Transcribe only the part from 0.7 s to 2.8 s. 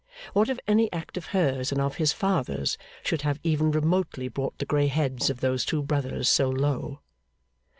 act of hers and of his father's,